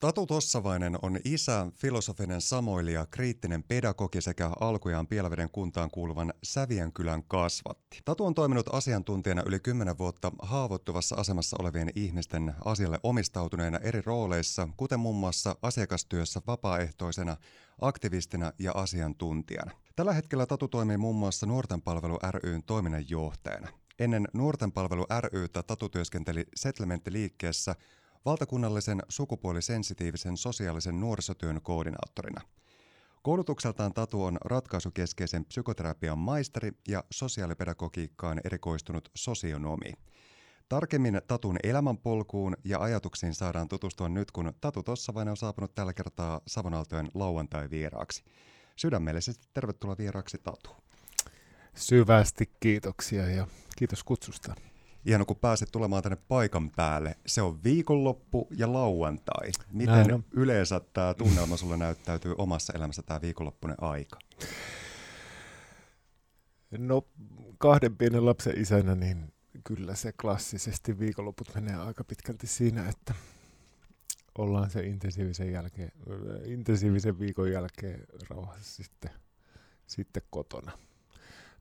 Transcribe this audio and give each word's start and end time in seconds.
Tatu 0.00 0.26
Tossavainen 0.26 0.98
on 1.02 1.18
isä, 1.24 1.66
filosofinen 1.74 2.40
samoilija, 2.40 3.06
kriittinen 3.06 3.62
pedagogi 3.62 4.20
sekä 4.20 4.50
alkujaan 4.60 5.06
Pielaveden 5.06 5.50
kuntaan 5.50 5.90
kuuluvan 5.90 6.34
Sävienkylän 6.42 7.24
kasvatti. 7.28 8.00
Tatu 8.04 8.26
on 8.26 8.34
toiminut 8.34 8.74
asiantuntijana 8.74 9.42
yli 9.46 9.60
10 9.60 9.98
vuotta 9.98 10.32
haavoittuvassa 10.42 11.16
asemassa 11.16 11.56
olevien 11.60 11.90
ihmisten 11.94 12.54
asialle 12.64 13.00
omistautuneena 13.02 13.78
eri 13.78 14.02
rooleissa, 14.06 14.68
kuten 14.76 15.00
muun 15.00 15.16
muassa 15.16 15.56
asiakastyössä 15.62 16.40
vapaaehtoisena, 16.46 17.36
aktivistina 17.80 18.52
ja 18.58 18.72
asiantuntijana. 18.72 19.70
Tällä 19.96 20.12
hetkellä 20.12 20.46
Tatu 20.46 20.68
toimii 20.68 20.96
muun 20.96 21.16
muassa 21.16 21.46
Nuorten 21.46 21.82
palvelu 21.82 22.18
ryn 22.34 22.62
toiminnanjohtajana. 22.62 23.68
Ennen 23.98 24.28
Nuorten 24.32 24.72
palvelu 24.72 25.06
rytä 25.32 25.62
Tatu 25.62 25.88
työskenteli 25.88 26.44
Settlement-liikkeessä– 26.56 27.74
valtakunnallisen 28.26 29.02
sukupuolisensitiivisen 29.08 30.36
sosiaalisen 30.36 31.00
nuorisotyön 31.00 31.62
koordinaattorina. 31.62 32.40
Koulutukseltaan 33.22 33.94
Tatu 33.94 34.24
on 34.24 34.38
ratkaisukeskeisen 34.44 35.44
psykoterapian 35.44 36.18
maisteri 36.18 36.72
ja 36.88 37.04
sosiaalipedagogiikkaan 37.10 38.40
erikoistunut 38.44 39.10
sosionomi. 39.14 39.92
Tarkemmin 40.68 41.20
Tatun 41.26 41.56
elämänpolkuun 41.62 42.56
ja 42.64 42.78
ajatuksiin 42.78 43.34
saadaan 43.34 43.68
tutustua 43.68 44.08
nyt, 44.08 44.30
kun 44.30 44.52
Tatu 44.60 44.82
Tossavainen 44.82 45.30
on 45.30 45.36
saapunut 45.36 45.74
tällä 45.74 45.92
kertaa 45.92 46.40
Savonaltojen 46.46 47.08
lauantai-vieraaksi. 47.14 48.24
Sydämellisesti 48.76 49.48
tervetuloa 49.54 49.96
vieraaksi 49.98 50.38
Tatu. 50.38 50.70
Syvästi 51.74 52.50
kiitoksia 52.60 53.30
ja 53.30 53.46
kiitos 53.76 54.04
kutsusta. 54.04 54.54
Ihan 55.06 55.26
kun 55.26 55.36
pääset 55.36 55.68
tulemaan 55.72 56.02
tänne 56.02 56.18
paikan 56.28 56.70
päälle. 56.70 57.16
Se 57.26 57.42
on 57.42 57.64
viikonloppu 57.64 58.48
ja 58.50 58.72
lauantai. 58.72 59.50
Miten 59.72 60.14
on. 60.14 60.24
yleensä 60.32 60.80
tämä 60.80 61.14
tunnelma 61.14 61.56
sulle 61.56 61.76
näyttäytyy 61.76 62.34
omassa 62.38 62.72
elämässä 62.76 63.02
tämä 63.02 63.20
viikonloppuinen 63.20 63.82
aika? 63.82 64.18
No 66.78 67.08
kahden 67.58 67.96
pienen 67.96 68.26
lapsen 68.26 68.60
isänä, 68.60 68.94
niin 68.94 69.32
kyllä 69.64 69.94
se 69.94 70.12
klassisesti 70.12 70.98
viikonloput 70.98 71.54
menee 71.54 71.76
aika 71.76 72.04
pitkälti 72.04 72.46
siinä, 72.46 72.88
että 72.88 73.14
ollaan 74.38 74.70
se 74.70 74.86
intensiivisen, 74.86 75.52
jälkeen, 75.52 75.92
intensiivisen 76.44 77.18
viikon 77.18 77.52
jälkeen 77.52 78.06
rauhassa 78.30 78.74
sitten, 78.74 79.10
sitten 79.86 80.22
kotona. 80.30 80.72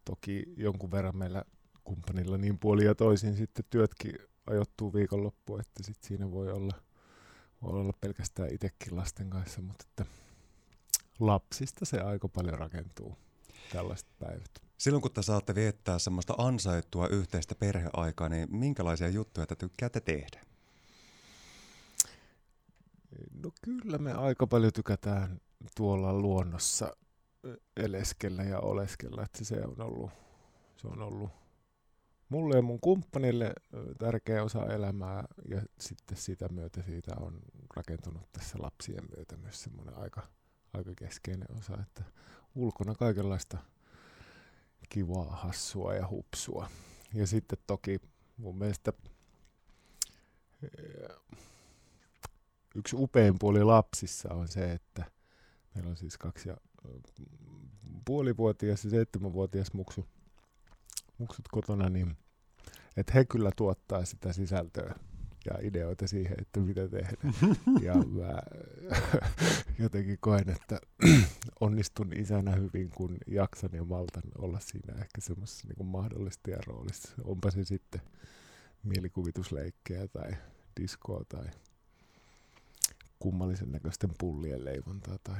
Toki 0.05 0.43
jonkun 0.57 0.91
verran 0.91 1.17
meillä 1.17 1.43
kumppanilla 1.85 2.37
niin 2.37 2.59
puoli 2.59 2.85
ja 2.85 2.95
toisin 2.95 3.35
sitten 3.37 3.65
työtkin 3.69 4.15
ajoittuu 4.47 4.93
viikonloppuun, 4.93 5.59
että 5.59 5.83
sit 5.83 6.03
siinä 6.03 6.31
voi 6.31 6.51
olla, 6.51 6.73
voi 7.61 7.79
olla 7.79 7.93
pelkästään 8.01 8.53
itsekin 8.53 8.95
lasten 8.95 9.29
kanssa, 9.29 9.61
mutta 9.61 9.85
että 9.89 10.05
lapsista 11.19 11.85
se 11.85 11.99
aika 11.99 12.27
paljon 12.27 12.59
rakentuu 12.59 13.17
tällaiset 13.71 14.07
päivät. 14.19 14.51
Silloin 14.77 15.01
kun 15.01 15.11
te 15.11 15.21
saatte 15.21 15.55
viettää 15.55 15.99
semmoista 15.99 16.33
ansaittua 16.37 17.07
yhteistä 17.07 17.55
perheaikaa, 17.55 18.29
niin 18.29 18.55
minkälaisia 18.55 19.09
juttuja 19.09 19.47
te 19.47 19.55
tykkäätte 19.55 20.01
tehdä? 20.01 20.41
No 23.43 23.51
kyllä 23.61 23.97
me 23.97 24.13
aika 24.13 24.47
paljon 24.47 24.73
tykätään 24.73 25.41
tuolla 25.75 26.13
luonnossa 26.13 26.97
eleskellä 27.77 28.43
ja 28.43 28.59
oleskella, 28.59 29.23
että 29.23 29.45
se 29.45 29.61
on 29.61 29.81
ollut, 29.81 30.11
se 30.77 30.87
on 30.87 31.01
ollut 31.01 31.29
mulle 32.35 32.55
ja 32.55 32.61
mun 32.61 32.79
kumppanille 32.79 33.53
tärkeä 33.99 34.43
osa 34.43 34.65
elämää 34.65 35.23
ja 35.49 35.61
sitten 35.79 36.17
sitä 36.17 36.49
myötä 36.49 36.81
siitä 36.83 37.15
on 37.19 37.39
rakentunut 37.75 38.31
tässä 38.31 38.57
lapsien 38.61 39.03
myötä 39.15 39.37
myös 39.37 39.63
semmoinen 39.63 39.97
aika, 39.97 40.27
aika 40.73 40.91
keskeinen 40.95 41.57
osa, 41.59 41.77
että 41.81 42.03
ulkona 42.55 42.95
kaikenlaista 42.95 43.57
kivaa, 44.89 45.35
hassua 45.35 45.93
ja 45.93 46.07
hupsua. 46.09 46.69
Ja 47.13 47.27
sitten 47.27 47.57
toki 47.67 47.99
mun 48.37 48.57
mielestä 48.57 48.93
yksi 52.75 52.95
upein 52.95 53.39
puoli 53.39 53.63
lapsissa 53.63 54.33
on 54.33 54.47
se, 54.47 54.71
että 54.71 55.05
meillä 55.75 55.89
on 55.89 55.97
siis 55.97 56.17
kaksi 56.17 56.49
ja 56.49 56.57
puolivuotias 58.05 58.83
ja 58.85 58.89
seitsemänvuotias 58.89 59.73
muksu 59.73 60.05
muksut 61.17 61.47
kotona, 61.47 61.89
niin 61.89 62.17
että 62.97 63.13
he 63.13 63.25
kyllä 63.25 63.51
tuottaa 63.55 64.05
sitä 64.05 64.33
sisältöä 64.33 64.95
ja 65.45 65.53
ideoita 65.61 66.07
siihen, 66.07 66.35
että 66.41 66.59
mitä 66.59 66.87
tehdä. 66.87 67.17
ja 67.87 67.93
mä 67.93 68.39
jotenkin 69.83 70.17
koen, 70.19 70.49
että 70.49 70.79
onnistun 71.61 72.13
isänä 72.13 72.51
hyvin, 72.51 72.89
kun 72.89 73.17
jaksan 73.27 73.69
ja 73.73 73.83
maltan 73.83 74.23
olla 74.37 74.59
siinä 74.59 74.93
ehkä 74.93 75.21
semmoisessa 75.21 75.67
niin 75.67 75.87
mahdollistajan 75.87 76.63
roolissa. 76.67 77.09
Onpa 77.23 77.51
se 77.51 77.63
sitten 77.63 78.01
mielikuvitusleikkejä 78.83 80.07
tai 80.07 80.31
diskoa 80.81 81.23
tai 81.29 81.45
kummallisen 83.25 83.71
näköisten 83.71 84.09
pullien 84.19 84.65
leivontaa 84.65 85.17
tai, 85.23 85.35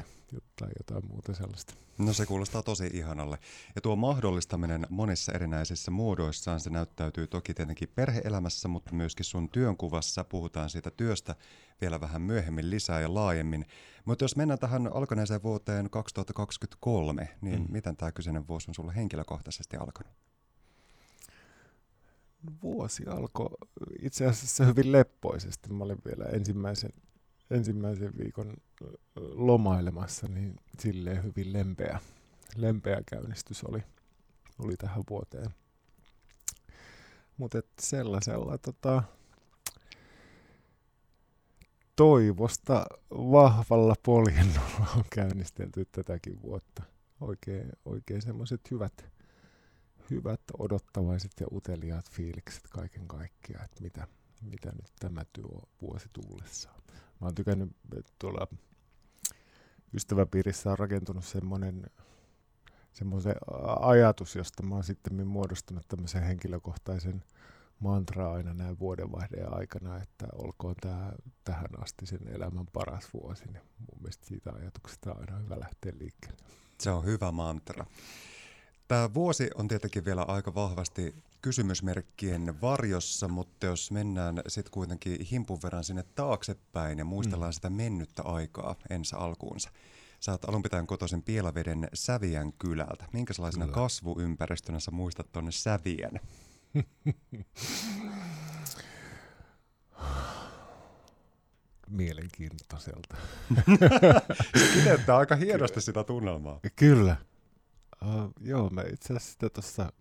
tai 0.56 0.70
jotain 0.78 1.08
muuta 1.08 1.34
sellaista. 1.34 1.74
No 1.98 2.14
se 2.14 2.26
kuulostaa 2.26 2.64
tosi 2.64 2.90
ihanalle. 2.94 3.38
Ja 3.76 3.82
tuo 3.82 3.96
mahdollistaminen 3.96 4.88
monissa 4.90 5.32
erinäisissä 5.32 5.92
muodoissaan, 5.92 6.60
se 6.60 6.70
näyttäytyy 6.70 7.28
toki 7.28 7.54
tietenkin 7.54 7.90
perheelämässä, 7.96 8.68
mutta 8.68 8.96
myöskin 8.96 9.26
sun 9.26 9.50
työnkuvassa. 9.50 10.24
Puhutaan 10.24 10.70
siitä 10.70 10.92
työstä 10.92 11.36
vielä 11.82 12.02
vähän 12.02 12.22
myöhemmin 12.22 12.70
lisää 12.70 13.00
ja 13.00 13.14
laajemmin. 13.14 13.66
Mutta 14.06 14.24
jos 14.24 14.36
mennään 14.36 14.60
tähän 14.60 14.94
alkaneeseen 14.94 15.44
vuoteen 15.44 15.90
2023, 15.90 17.38
niin 17.42 17.62
mm. 17.62 17.68
miten 17.72 17.98
tämä 17.98 18.12
kyseinen 18.12 18.48
vuosi 18.48 18.72
on 18.72 18.76
sulle 18.76 18.96
henkilökohtaisesti 18.96 19.78
alkanut? 19.78 20.14
Vuosi 22.64 23.04
alkoi 23.08 23.50
itse 24.02 24.26
asiassa 24.26 24.66
hyvin 24.66 24.92
leppoisesti. 24.92 25.74
Mä 25.74 25.84
olin 25.84 26.02
vielä 26.06 26.26
ensimmäisen 26.26 26.92
ensimmäisen 27.50 28.18
viikon 28.18 28.54
lomailemassa, 29.16 30.28
niin 30.28 30.56
silleen 30.80 31.24
hyvin 31.24 31.54
lempeä, 31.54 32.00
lempeä 32.56 33.02
käynnistys 33.06 33.64
oli, 33.64 33.84
oli 34.60 34.78
tähän 34.78 35.04
vuoteen. 35.10 35.50
Mutta 37.38 37.62
sellaisella 37.80 38.58
tota, 38.58 39.04
toivosta 41.96 42.86
vahvalla 43.12 43.96
poljennolla 44.06 44.88
on 44.98 45.04
käynnistelty 45.10 45.86
tätäkin 45.92 46.42
vuotta. 46.42 46.84
Oikein, 47.22 47.70
oikein 47.86 48.22
semmoiset 48.22 48.72
hyvät, 48.72 49.06
hyvät 50.10 50.42
odottavaiset 50.58 51.32
ja 51.40 51.48
uteliaat 51.52 52.12
fiilikset 52.12 52.64
kaiken 52.70 53.08
kaikkiaan, 53.08 53.66
että 53.66 53.82
mitä, 53.82 54.08
mitä 54.42 54.72
nyt 54.72 54.92
tämä 55.00 55.26
työ 55.34 55.60
vuosi 55.82 56.10
tullessaan. 56.14 56.82
Mä 57.22 57.28
oon 57.28 57.36
tykännyt, 57.36 57.70
että 57.98 58.12
tuolla 58.20 58.48
ystäväpiirissä 59.94 60.72
on 60.72 60.80
rakentunut 60.80 61.26
semmoinen 61.26 61.86
semmoisen 62.94 63.36
ajatus, 63.80 64.36
josta 64.36 64.64
mä 64.64 64.76
oon 64.76 64.84
sitten 64.84 65.28
muodostunut 65.28 65.88
tämmöisen 65.88 66.24
henkilökohtaisen 66.24 67.24
mantra 67.80 68.34
aina 68.34 68.54
näin 68.54 68.80
vuodenvaihdeen 68.80 69.54
aikana, 69.58 69.98
että 69.98 70.28
olkoon 70.34 70.76
tämä 70.82 71.14
tähän 71.44 71.82
asti 71.82 72.06
sen 72.06 72.28
elämän 72.28 72.66
paras 72.74 73.10
vuosi. 73.14 73.46
Niin 73.46 73.64
mun 73.78 74.02
mielestä 74.02 74.26
siitä 74.26 74.52
ajatuksesta 74.54 75.12
on 75.12 75.20
aina 75.20 75.38
hyvä 75.38 75.60
lähteä 75.60 75.92
liikkeelle. 76.00 76.44
Se 76.80 76.92
on 76.92 77.06
hyvä 77.06 77.32
mantra. 77.32 77.86
Tämä 78.88 79.14
vuosi 79.14 79.50
on 79.56 79.68
tietenkin 79.68 80.06
vielä 80.06 80.22
aika 80.22 80.56
vahvasti 80.56 81.16
kysymysmerkkien 81.42 82.62
varjossa, 82.62 83.28
mutta 83.28 83.66
jos 83.66 83.92
mennään 83.92 84.42
sitten 84.48 84.72
kuitenkin 84.72 85.26
himpun 85.32 85.60
verran 85.64 85.84
sinne 85.84 86.04
taaksepäin 86.16 86.98
ja 86.98 87.06
muistellaan 87.06 87.52
mm. 87.52 87.54
sitä 87.54 87.70
mennyttä 87.70 88.24
aikaa 88.24 88.76
ensi 88.90 89.16
alkuunsa. 89.16 89.70
Sä 90.20 90.32
oot 90.32 90.50
alun 90.50 90.64
pitäen 90.64 90.88
kotoisin 90.88 91.24
Pielaveden 91.24 91.88
Säviän 91.94 92.54
kylältä. 92.54 93.06
Minkälaisena 93.14 93.66
Kyllä. 93.66 93.76
kasvuympäristönä 93.76 94.80
sä 94.80 94.92
muistat 94.92 95.32
tuonne 95.32 95.52
Säviän? 95.52 96.20
Mielenkiintoiselta. 101.90 103.16
Se 104.58 104.68
kiteyttää 104.74 105.18
aika 105.18 105.36
hienosti 105.36 105.82
sitä 105.82 106.04
tunnelmaa. 106.04 106.60
Kyllä. 106.76 107.16
Uh, 108.02 108.34
joo, 108.42 108.70
mä 108.70 108.82
itse 108.82 109.14
asiassa 109.14 109.32
sitä 109.32 109.50
tuossa 109.50 109.92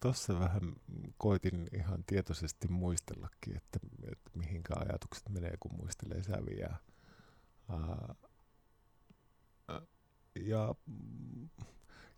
tossa 0.00 0.38
vähän 0.40 0.72
koitin 1.18 1.68
ihan 1.72 2.04
tietoisesti 2.06 2.68
muistellakin, 2.68 3.56
että, 3.56 3.78
että 4.12 4.30
mihinkä 4.34 4.74
ajatukset 4.76 5.28
menee, 5.28 5.54
kun 5.60 5.74
muistelee 5.76 6.22
säviä. 6.22 6.76
Uh, 7.70 8.16
ja 10.40 10.74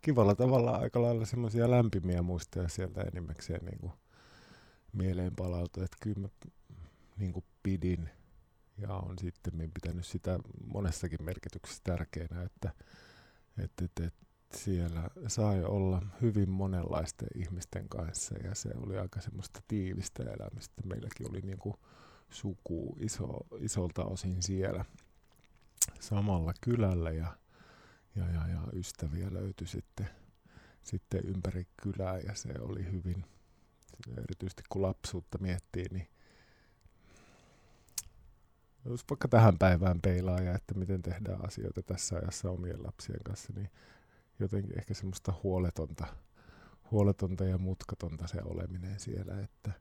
kivalla 0.02 0.34
tavalla 0.34 0.70
aika 0.70 1.02
lailla 1.02 1.24
semmoisia 1.24 1.70
lämpimiä 1.70 2.22
muistoja 2.22 2.68
sieltä 2.68 3.00
enimmäkseen 3.02 3.64
niin 3.64 3.78
kuin 3.78 3.92
mieleen 4.92 5.36
palautui, 5.36 5.84
että 5.84 5.96
kyllä 6.00 6.20
mä 6.20 6.28
niin 7.16 7.32
kuin 7.32 7.44
pidin 7.62 8.10
ja 8.78 8.94
on 8.94 9.18
sitten 9.18 9.70
pitänyt 9.74 10.06
sitä 10.06 10.38
monessakin 10.72 11.24
merkityksessä 11.24 11.80
tärkeänä, 11.84 12.42
että, 12.42 12.72
että, 13.64 13.84
että, 13.84 14.06
että 14.06 14.26
siellä 14.58 15.10
sai 15.26 15.64
olla 15.64 16.02
hyvin 16.22 16.50
monenlaisten 16.50 17.28
ihmisten 17.34 17.88
kanssa 17.88 18.34
ja 18.38 18.54
se 18.54 18.70
oli 18.76 18.98
aika 18.98 19.20
semmoista 19.20 19.60
tiivistä 19.68 20.22
elämistä. 20.22 20.82
Meilläkin 20.84 21.30
oli 21.30 21.40
niin 21.40 21.74
suku 22.30 22.96
iso, 23.00 23.46
isolta 23.58 24.04
osin 24.04 24.42
siellä 24.42 24.84
samalla 26.00 26.52
kylällä 26.60 27.10
ja, 27.10 27.36
ja, 28.16 28.30
ja, 28.30 28.48
ja 28.48 28.60
ystäviä 28.72 29.32
löytyi 29.32 29.66
sitten, 29.66 30.08
sitten 30.82 31.20
ympäri 31.24 31.66
kylää 31.82 32.18
ja 32.18 32.34
se 32.34 32.54
oli 32.60 32.92
hyvin, 32.92 33.24
erityisesti 34.18 34.62
kun 34.68 34.82
lapsuutta 34.82 35.38
miettii, 35.38 35.86
niin 35.90 36.08
jos 38.84 39.04
vaikka 39.10 39.28
tähän 39.28 39.58
päivään 39.58 40.00
peilaa 40.00 40.40
ja 40.40 40.54
että 40.54 40.74
miten 40.74 41.02
tehdään 41.02 41.46
asioita 41.46 41.82
tässä 41.82 42.16
ajassa 42.16 42.50
omien 42.50 42.82
lapsien 42.82 43.20
kanssa, 43.24 43.52
niin 43.56 43.70
jotenkin 44.38 44.78
ehkä 44.78 44.94
semmoista 44.94 45.32
huoletonta, 45.42 46.06
huoletonta 46.90 47.44
ja 47.44 47.58
mutkatonta 47.58 48.26
se 48.26 48.38
oleminen 48.44 49.00
siellä, 49.00 49.40
että 49.40 49.72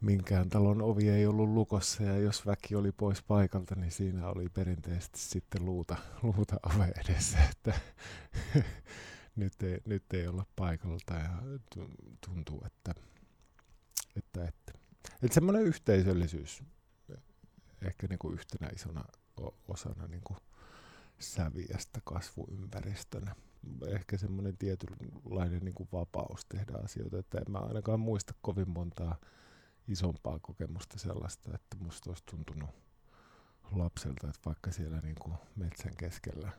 minkään 0.00 0.48
talon 0.48 0.82
ovi 0.82 1.08
ei 1.08 1.26
ollut 1.26 1.48
lukossa 1.48 2.02
ja 2.02 2.18
jos 2.18 2.46
väki 2.46 2.74
oli 2.74 2.92
pois 2.92 3.22
paikalta, 3.22 3.74
niin 3.74 3.92
siinä 3.92 4.28
oli 4.28 4.48
perinteisesti 4.48 5.18
sitten 5.18 5.64
luuta, 5.64 5.96
luuta 6.22 6.56
ove 6.74 6.92
edessä, 7.04 7.38
että 7.50 7.74
nyt, 9.36 9.62
ei, 9.62 9.78
nyt 9.86 10.12
ei 10.12 10.26
olla 10.26 10.46
paikalta 10.56 11.14
ja 11.14 11.30
tuntuu, 12.26 12.62
että, 12.66 12.94
että, 14.16 14.44
että, 14.44 14.72
että 15.22 15.34
semmoinen 15.34 15.62
yhteisöllisyys 15.62 16.62
ehkä 17.82 18.06
niin 18.06 18.18
kuin 18.18 18.34
yhtenä 18.34 18.68
isona 18.74 19.04
osana 19.68 20.06
niin 20.06 20.22
kuin 20.24 20.38
säviästä 21.18 22.00
kasvuympäristönä. 22.04 23.34
Ehkä 23.86 24.18
semmoinen 24.18 24.56
tietynlainen 24.56 25.64
niin 25.64 25.74
kuin 25.74 25.88
vapaus 25.92 26.44
tehdä 26.44 26.72
asioita, 26.84 27.18
että 27.18 27.38
en 27.38 27.52
mä 27.52 27.58
ainakaan 27.58 28.00
muista 28.00 28.34
kovin 28.42 28.70
montaa 28.70 29.16
isompaa 29.88 30.38
kokemusta 30.38 30.98
sellaista, 30.98 31.50
että 31.54 31.76
musta 31.76 32.10
olisi 32.10 32.22
tuntunut 32.30 32.70
lapselta, 33.72 34.28
että 34.28 34.40
vaikka 34.46 34.72
siellä 34.72 35.00
niin 35.00 35.14
kuin 35.14 35.34
metsän 35.56 35.96
keskellä 35.96 36.52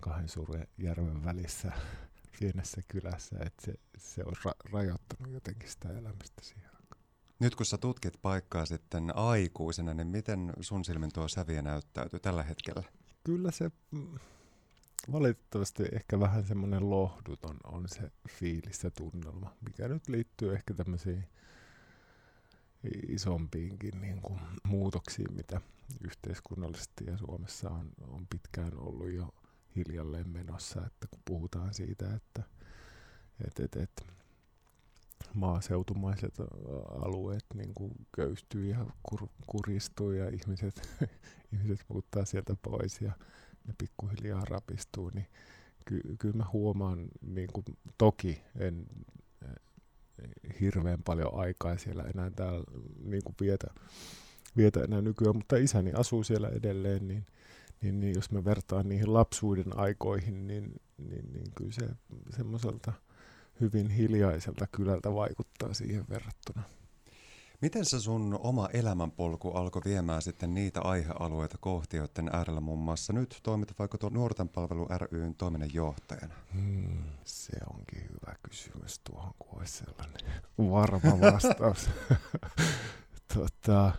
kahden 0.00 0.28
suuren 0.28 0.68
järven 0.78 1.24
välissä 1.24 1.72
pienessä 2.40 2.82
kylässä, 2.88 3.36
että 3.46 3.64
se, 3.66 3.74
se 3.98 4.24
on 4.24 4.32
ra- 4.32 4.72
rajoittanut 4.72 5.32
jotenkin 5.32 5.68
sitä 5.68 5.88
elämistä 5.88 6.42
siihen. 6.42 6.77
Nyt 7.38 7.54
kun 7.54 7.66
sä 7.66 7.78
tutkit 7.78 8.14
paikkaa 8.22 8.66
sitten 8.66 9.16
aikuisena, 9.16 9.94
niin 9.94 10.06
miten 10.06 10.52
sun 10.60 10.84
silmin 10.84 11.12
tuo 11.14 11.28
säviä 11.28 11.62
näyttäytyy 11.62 12.20
tällä 12.20 12.42
hetkellä? 12.42 12.82
Kyllä 13.24 13.50
se 13.50 13.70
mm, 13.90 14.18
valitettavasti 15.12 15.82
ehkä 15.92 16.20
vähän 16.20 16.46
semmoinen 16.46 16.90
lohduton 16.90 17.56
on 17.64 17.88
se 17.88 18.12
fiilis 18.28 18.84
ja 18.84 18.90
tunnelma, 18.90 19.54
mikä 19.60 19.88
nyt 19.88 20.08
liittyy 20.08 20.54
ehkä 20.54 20.74
tämmöisiin 20.74 21.24
isompiinkin 23.08 24.00
niin 24.00 24.22
kuin 24.22 24.40
muutoksiin, 24.62 25.32
mitä 25.34 25.60
yhteiskunnallisesti 26.00 27.04
ja 27.06 27.18
Suomessa 27.18 27.70
on, 27.70 27.90
on 28.08 28.26
pitkään 28.26 28.78
ollut 28.78 29.10
jo 29.10 29.28
hiljalleen 29.76 30.28
menossa, 30.28 30.86
että 30.86 31.06
kun 31.10 31.20
puhutaan 31.24 31.74
siitä, 31.74 32.14
että 32.14 32.42
et, 33.46 33.60
et, 33.60 33.76
et, 33.76 34.06
maaseutumaiset 35.34 36.34
alueet 36.90 37.44
niin 37.54 37.74
kuin 37.74 37.92
köystyy 38.16 38.66
ja 38.66 38.86
kur, 39.02 39.28
kuristuu 39.46 40.12
ja 40.12 40.28
ihmiset, 40.28 40.88
ihmiset 41.52 41.86
muuttaa 41.88 42.24
sieltä 42.24 42.56
pois 42.62 43.00
ja 43.00 43.12
ne 43.66 43.74
pikkuhiljaa 43.78 44.44
rapistuu, 44.44 45.10
niin 45.14 45.26
ky, 45.84 46.00
kyllä 46.18 46.36
mä 46.36 46.44
huomaan, 46.52 47.08
niin 47.20 47.48
kuin, 47.52 47.64
toki 47.98 48.42
en 48.56 48.86
hirveän 50.60 51.02
paljon 51.02 51.34
aikaa 51.34 51.78
siellä 51.78 52.02
enää 52.02 52.30
täällä 52.30 52.64
niin 53.04 53.22
kuin 53.24 53.34
vietä, 53.40 53.66
vietä 54.56 54.80
enää 54.80 55.00
nykyään, 55.00 55.36
mutta 55.36 55.56
isäni 55.56 55.92
asuu 55.92 56.24
siellä 56.24 56.48
edelleen, 56.48 57.08
niin, 57.08 57.26
niin, 57.82 58.00
niin 58.00 58.14
jos 58.14 58.30
mä 58.30 58.44
vertaan 58.44 58.88
niihin 58.88 59.14
lapsuuden 59.14 59.78
aikoihin, 59.78 60.46
niin, 60.46 60.80
niin, 60.98 61.32
niin 61.32 61.52
kyllä 61.54 61.72
se 61.72 61.88
semmoiselta– 62.36 62.92
hyvin 63.60 63.90
hiljaiselta 63.90 64.66
kylältä 64.66 65.14
vaikuttaa 65.14 65.74
siihen 65.74 66.04
verrattuna. 66.08 66.62
Miten 67.60 67.84
se 67.84 68.00
sun 68.00 68.38
oma 68.42 68.68
elämänpolku 68.72 69.50
alkoi 69.50 69.82
viemään 69.84 70.22
sitten 70.22 70.54
niitä 70.54 70.80
aihealueita 70.80 71.58
kohti, 71.60 71.96
joiden 71.96 72.30
äärellä 72.32 72.60
muun 72.60 72.78
muassa 72.78 73.12
nyt 73.12 73.40
toimit 73.42 73.78
vaikka 73.78 73.98
tuon 73.98 74.12
Nuorten 74.12 74.48
palvelu 74.48 74.86
ryn 75.10 75.34
johtajana? 75.72 76.34
Hmm, 76.54 77.02
se 77.24 77.52
onkin 77.70 78.02
hyvä 78.02 78.34
kysymys 78.42 78.98
tuohon, 78.98 79.32
kun 79.38 79.58
olisi 79.58 79.84
sellainen 79.84 80.42
varma 80.70 81.20
vastaus. 81.20 81.90
tota, 83.34 83.92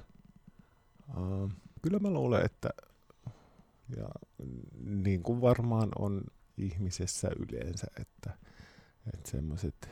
uh, 1.17 1.51
kyllä 1.81 2.00
mä 2.00 2.09
luulen, 2.09 2.45
että 2.45 2.69
ja 3.97 4.09
niin 4.85 5.23
kuin 5.23 5.41
varmaan 5.41 5.89
on 6.00 6.21
ihmisessä 6.57 7.29
yleensä, 7.39 7.88
että– 7.97 8.33
että 9.13 9.88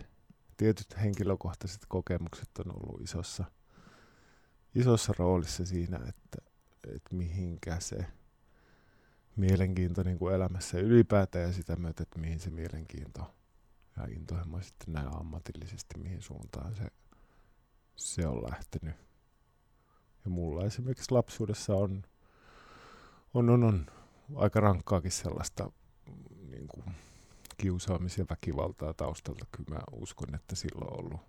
tietyt 0.58 0.98
henkilökohtaiset 1.02 1.82
kokemukset 1.88 2.50
on 2.60 2.72
ollut 2.72 3.02
isossa, 3.02 3.46
isossa 4.76 5.14
roolissa 5.18 5.66
siinä, 5.66 5.98
että, 5.98 6.52
että 6.96 7.16
mihinkä 7.16 7.80
se 7.80 8.06
mielenkiinto 9.36 10.04
niin 10.04 10.20
kuin 10.20 10.36
elämässä 10.36 10.80
ylipäätään 10.80 11.46
ja 11.46 11.54
sitä 11.54 11.76
myötä, 11.76 12.04
että 12.04 12.20
mihin 12.20 12.40
se 12.40 12.50
mielenkiinto 12.50 13.36
ja 13.98 14.06
intohimo 14.06 14.62
sitten 14.62 14.94
näin 14.94 15.16
ammatillisesti, 15.16 15.98
mihin 15.98 16.22
suuntaan 16.22 16.76
se, 16.76 16.88
se 17.96 18.28
on 18.28 18.44
lähtenyt. 18.44 18.96
Ja 20.26 20.30
mulla 20.30 20.66
esimerkiksi 20.66 21.12
lapsuudessa 21.12 21.76
on, 21.76 22.04
on, 23.34 23.50
on, 23.50 23.64
on 23.64 23.86
aika 24.36 24.60
rankkaakin 24.60 25.12
sellaista 25.12 25.72
kiusaamisia 27.58 28.22
ja 28.22 28.28
väkivaltaa 28.30 28.94
taustalta, 28.94 29.46
kyllä 29.52 29.70
mä 29.70 29.80
uskon, 29.92 30.36
että 30.36 30.56
sillä 30.56 30.86
on 30.86 31.00
ollut 31.00 31.22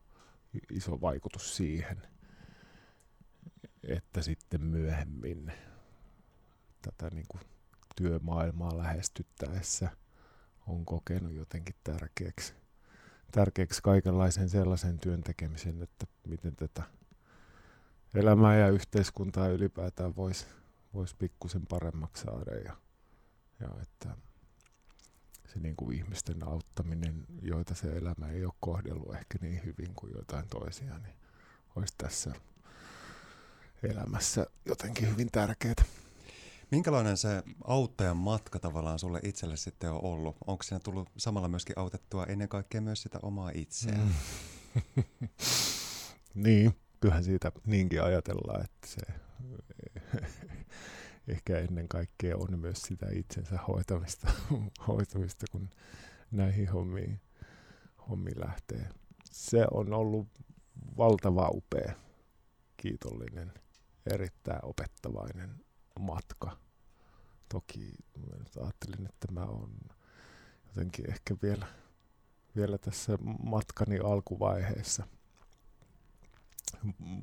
iso 0.71 1.01
vaikutus 1.01 1.57
siihen, 1.57 2.03
että 3.83 4.23
sitten 4.23 4.65
myöhemmin 4.65 5.53
tätä 6.83 7.15
niin 7.15 7.27
kuin 7.29 7.43
työmaailmaa 7.97 8.79
lähestyttäessä 8.79 9.91
on 10.67 10.85
kokenut 10.85 11.33
jotenkin 11.33 11.75
tärkeäksi, 11.85 12.55
tärkeäksi 13.33 13.83
kaikenlaisen 13.83 14.49
sellaisen 14.49 14.99
työn 14.99 15.23
tekemisen, 15.23 15.83
että 15.83 16.07
miten 16.27 16.57
tätä 16.57 16.83
elämää 18.15 18.57
ja 18.57 18.69
yhteiskuntaa 18.69 19.49
ylipäätään 19.49 20.17
voisi 20.17 20.47
vois 20.95 21.15
pikkusen 21.15 21.67
paremmaksi 21.67 22.23
saada 22.23 22.55
ja, 22.55 22.77
ja 23.61 23.69
että 23.83 24.17
se 25.53 25.59
niin 25.59 25.77
kuin 25.77 25.97
ihmisten 25.97 26.49
auttaminen, 26.49 27.27
joita 27.43 27.75
se 27.75 27.97
elämä 27.97 28.29
ei 28.29 28.45
ole 28.45 28.53
kohdellut 28.61 29.15
ehkä 29.15 29.39
niin 29.41 29.61
hyvin 29.65 29.95
kuin 29.95 30.13
jotain 30.17 30.49
toisia, 30.49 30.99
niin 30.99 31.15
olisi 31.77 31.95
tässä 31.99 32.33
elämässä 33.83 34.47
jotenkin 34.65 35.11
hyvin 35.11 35.29
tärkeää. 35.33 35.85
Minkälainen 36.71 37.17
se 37.17 37.43
auttajan 37.65 38.17
matka 38.17 38.59
tavallaan 38.59 38.99
sulle 38.99 39.21
itselle 39.23 39.57
sitten 39.57 39.91
on 39.91 40.05
ollut? 40.05 40.37
Onko 40.47 40.63
siinä 40.63 40.81
tullut 40.81 41.09
samalla 41.17 41.49
myöskin 41.49 41.79
autettua 41.79 42.27
ennen 42.27 42.49
kaikkea 42.49 42.81
myös 42.81 43.03
sitä 43.03 43.19
omaa 43.23 43.51
itseään? 43.55 44.15
Mm. 44.75 45.05
niin, 46.45 46.77
kyllähän 47.01 47.25
siitä 47.25 47.53
niinkin 47.67 48.03
ajatellaan, 48.03 48.65
että 48.65 48.87
se 48.87 49.01
ehkä 51.29 51.59
ennen 51.59 51.89
kaikkea 51.89 52.37
on 52.37 52.59
myös 52.59 52.83
sitä 52.83 53.07
itsensä 53.13 53.59
hoitamista, 53.69 54.31
hoitamista 54.89 55.47
kun 55.53 55.71
näihin 56.31 56.69
hommiin, 56.69 57.21
hommiin 58.09 58.41
lähtee. 58.41 58.89
Se 59.25 59.67
on 59.71 59.93
ollut 59.93 60.29
valtava 60.97 61.49
upea, 61.53 61.95
kiitollinen, 62.77 63.53
erittäin 64.13 64.65
opettavainen 64.65 65.65
matka. 66.01 66.57
Toki 67.49 67.93
ajattelin, 68.61 69.07
että 69.07 69.33
mä 69.33 69.45
oon 69.45 69.73
jotenkin 70.67 71.11
ehkä 71.11 71.35
vielä, 71.43 71.67
vielä 72.57 72.79
tässä 72.79 73.19
matkani 73.43 73.99
alkuvaiheessa 73.99 75.07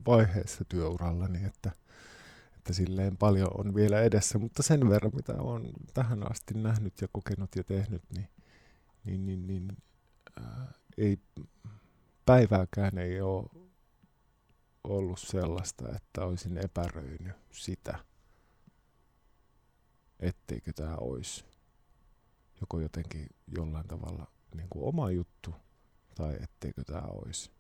vaiheessa 0.08 0.66
työurallani, 0.66 1.46
että– 1.46 1.72
että 2.66 2.74
silleen 2.74 3.18
paljon 3.18 3.50
on 3.58 3.76
vielä 3.76 4.02
edessä, 4.02 4.40
mutta 4.40 4.64
sen 4.64 4.90
verran, 4.90 5.12
mitä 5.16 5.34
olen 5.34 5.74
tähän 5.94 6.32
asti 6.32 6.54
nähnyt 6.54 7.02
ja 7.02 7.08
kokenut 7.12 7.56
ja 7.56 7.64
tehnyt, 7.64 8.04
niin, 8.16 8.28
niin, 9.04 9.26
niin, 9.26 9.48
niin 9.48 9.78
ää, 10.40 10.72
ei 10.98 11.20
päivääkään 12.26 12.98
ei 12.98 13.22
ole 13.22 13.50
ollut 14.84 15.20
sellaista, 15.20 15.96
että 15.96 16.26
olisin 16.26 16.58
epäröinyt 16.58 17.36
sitä, 17.52 18.00
etteikö 20.20 20.74
tämä 20.74 20.96
olisi 20.96 21.46
joko 22.62 22.80
jotenkin 22.80 23.28
jollain 23.48 23.88
tavalla 23.88 24.28
niin 24.56 24.68
kuin 24.70 24.86
oma 24.86 25.12
juttu 25.12 25.56
tai 26.16 26.38
etteikö 26.42 26.84
tämä 26.84 27.02
olisi. 27.02 27.55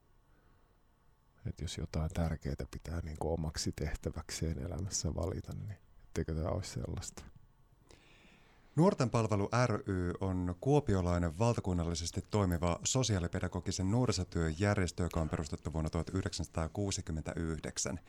Että 1.46 1.64
jos 1.64 1.78
jotain 1.78 2.10
tärkeää 2.14 2.56
pitää 2.72 3.02
niin 3.02 3.18
kuin 3.20 3.34
omaksi 3.34 3.72
tehtäväkseen 3.72 4.60
elämässä 4.60 5.16
valita, 5.16 5.54
niin 5.54 5.78
etteikö 6.08 6.34
tämä 6.34 6.50
olisi 6.50 6.72
sellaista. 6.72 7.24
Nuorten 8.75 9.10
palvelu 9.10 9.50
ry 9.66 10.14
on 10.20 10.56
kuopiolainen 10.62 11.40
valtakunnallisesti 11.40 12.22
toimiva 12.32 12.80
sosiaalipedagogisen 12.84 13.92
nuorisotyön 13.92 14.56
järjestö, 14.60 15.04
joka 15.04 15.22
on 15.22 15.30
perustettu 15.30 15.74
vuonna 15.74 15.90
1969. 15.90 18.00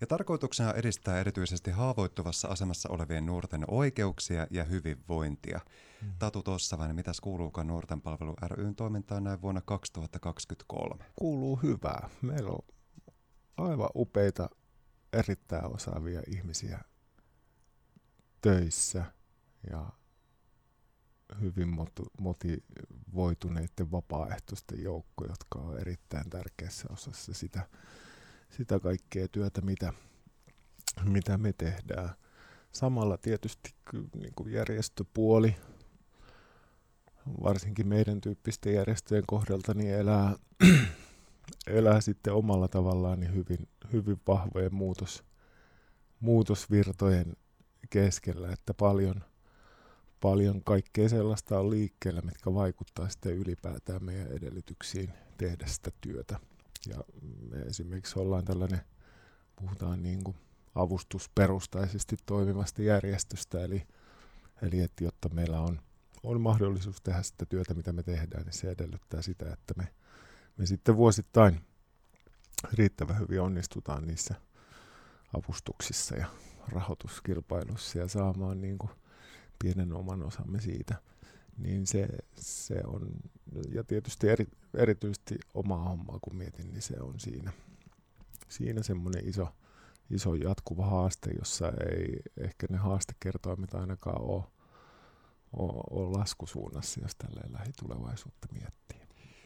Ja 0.00 0.06
tarkoituksena 0.06 0.72
edistää 0.72 1.20
erityisesti 1.20 1.70
haavoittuvassa 1.70 2.48
asemassa 2.48 2.88
olevien 2.88 3.26
nuorten 3.26 3.64
oikeuksia 3.68 4.46
ja 4.50 4.64
hyvinvointia. 4.64 5.60
Mm. 6.02 6.12
Tatu 6.18 6.42
Tossavainen, 6.42 6.96
mitäs 6.96 7.20
kuuluukaan 7.20 7.66
Nuorten 7.66 8.00
palvelu 8.00 8.34
ryn 8.46 8.74
toimintaan 8.74 9.24
näin 9.24 9.42
vuonna 9.42 9.60
2023? 9.60 11.04
Kuuluu 11.16 11.56
hyvää. 11.56 12.10
Meillä 12.22 12.50
on 12.50 12.73
aivan 13.56 13.90
upeita, 13.94 14.50
erittäin 15.12 15.74
osaavia 15.74 16.22
ihmisiä 16.26 16.80
töissä 18.40 19.04
ja 19.70 19.86
hyvin 21.40 21.76
motivoituneiden 22.20 23.90
vapaaehtoisten 23.90 24.82
joukko, 24.82 25.24
jotka 25.24 25.58
on 25.58 25.80
erittäin 25.80 26.30
tärkeässä 26.30 26.88
osassa 26.92 27.34
sitä, 27.34 27.68
sitä 28.50 28.80
kaikkea 28.80 29.28
työtä, 29.28 29.60
mitä, 29.60 29.92
mitä 31.04 31.38
me 31.38 31.52
tehdään. 31.52 32.10
Samalla 32.72 33.18
tietysti 33.18 33.74
niin 33.92 34.34
kuin 34.36 34.52
järjestöpuoli, 34.52 35.56
varsinkin 37.42 37.88
meidän 37.88 38.20
tyyppisten 38.20 38.74
järjestöjen 38.74 39.24
kohdalta, 39.26 39.74
niin 39.74 39.94
elää, 39.94 40.36
elää 41.66 42.00
sitten 42.00 42.32
omalla 42.32 42.68
tavallaan 42.68 43.20
niin 43.20 43.34
hyvin, 43.34 43.68
hyvin 43.92 44.20
vahvojen 44.26 44.74
muutos, 44.74 45.24
muutosvirtojen 46.20 47.36
keskellä, 47.90 48.52
että 48.52 48.74
paljon– 48.74 49.24
paljon 50.24 50.64
kaikkea 50.64 51.08
sellaista 51.08 51.60
on 51.60 51.70
liikkeellä, 51.70 52.20
mitkä 52.20 52.54
vaikuttaa 52.54 53.08
sitten 53.08 53.36
ylipäätään 53.36 54.04
meidän 54.04 54.32
edellytyksiin 54.32 55.12
tehdä 55.38 55.66
sitä 55.66 55.90
työtä. 56.00 56.40
Ja 56.88 56.96
me 57.50 57.58
esimerkiksi 57.58 58.18
ollaan 58.18 58.44
tällainen, 58.44 58.80
puhutaan 59.56 60.02
niin 60.02 60.24
kuin 60.24 60.36
avustusperustaisesti 60.74 62.16
toimivasta 62.26 62.82
järjestöstä, 62.82 63.64
eli, 63.64 63.82
eli 64.62 64.80
että 64.80 65.04
jotta 65.04 65.28
meillä 65.28 65.60
on, 65.60 65.80
on 66.22 66.40
mahdollisuus 66.40 67.00
tehdä 67.00 67.22
sitä 67.22 67.46
työtä, 67.46 67.74
mitä 67.74 67.92
me 67.92 68.02
tehdään, 68.02 68.44
niin 68.44 68.52
se 68.52 68.70
edellyttää 68.70 69.22
sitä, 69.22 69.52
että 69.52 69.74
me, 69.76 69.88
me 70.56 70.66
sitten 70.66 70.96
vuosittain 70.96 71.60
riittävän 72.72 73.18
hyvin 73.18 73.40
onnistutaan 73.40 74.06
niissä 74.06 74.34
avustuksissa 75.34 76.16
ja 76.16 76.26
rahoituskilpailuissa 76.68 77.98
ja 77.98 78.08
saamaan 78.08 78.60
niin 78.60 78.78
kuin 78.78 78.90
pienen 79.58 79.92
oman 79.92 80.22
osamme 80.22 80.60
siitä, 80.60 80.94
niin 81.58 81.86
se, 81.86 82.08
se 82.36 82.80
on, 82.86 83.10
ja 83.72 83.84
tietysti 83.84 84.28
eri, 84.28 84.46
erityisesti 84.74 85.38
omaa 85.54 85.88
hommaa 85.88 86.18
kun 86.22 86.36
mietin, 86.36 86.70
niin 86.70 86.82
se 86.82 87.00
on 87.00 87.20
siinä, 87.20 87.52
siinä 88.48 88.82
semmoinen 88.82 89.28
iso, 89.28 89.48
iso 90.10 90.34
jatkuva 90.34 90.86
haaste, 90.86 91.30
jossa 91.38 91.72
ei 91.90 92.20
ehkä 92.36 92.66
ne 92.70 92.78
haastekertoimet 92.78 93.74
ainakaan 93.74 94.22
ole, 94.22 94.44
ole, 95.52 95.82
ole 95.90 96.18
laskusuunnassa, 96.18 97.00
jos 97.00 97.14
tälleen 97.14 97.52
lähitulevaisuutta 97.52 98.48
miettii. 98.52 99.03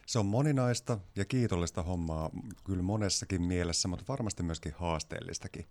Se 0.08 0.18
on 0.18 0.26
moninaista 0.26 0.98
ja 1.16 1.24
kiitollista 1.24 1.82
hommaa 1.82 2.30
kyllä 2.64 2.82
monessakin 2.82 3.42
mielessä, 3.42 3.88
mutta 3.88 4.04
varmasti 4.08 4.42
myöskin 4.42 4.74
haasteellistakin. 4.76 5.66